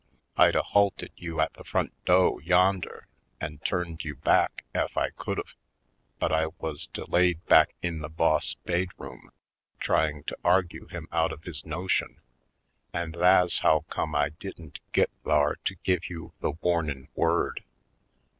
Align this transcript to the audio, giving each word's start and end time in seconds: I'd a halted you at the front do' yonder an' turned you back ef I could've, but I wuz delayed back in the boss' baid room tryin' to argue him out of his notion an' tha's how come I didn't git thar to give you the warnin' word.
I'd 0.35 0.55
a 0.55 0.63
halted 0.63 1.11
you 1.15 1.39
at 1.41 1.53
the 1.53 1.63
front 1.63 1.93
do' 2.07 2.39
yonder 2.43 3.05
an' 3.39 3.59
turned 3.59 4.03
you 4.03 4.15
back 4.15 4.63
ef 4.73 4.97
I 4.97 5.11
could've, 5.11 5.55
but 6.17 6.31
I 6.31 6.47
wuz 6.47 6.87
delayed 6.91 7.45
back 7.45 7.75
in 7.83 7.99
the 7.99 8.09
boss' 8.09 8.55
baid 8.63 8.89
room 8.97 9.29
tryin' 9.79 10.23
to 10.23 10.35
argue 10.43 10.87
him 10.87 11.07
out 11.11 11.31
of 11.31 11.43
his 11.43 11.67
notion 11.67 12.19
an' 12.91 13.11
tha's 13.11 13.59
how 13.59 13.81
come 13.91 14.15
I 14.15 14.29
didn't 14.29 14.79
git 14.91 15.11
thar 15.23 15.57
to 15.65 15.75
give 15.83 16.09
you 16.09 16.33
the 16.39 16.53
warnin' 16.63 17.09
word. 17.13 17.63